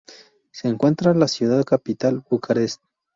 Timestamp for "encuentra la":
0.67-1.27